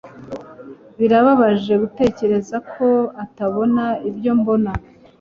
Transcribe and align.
Birababaje 0.97 1.73
gutekereza 1.81 2.57
ko 2.71 2.87
atabona 3.23 3.83
ibyo 4.09 4.31
mbona 4.39 4.71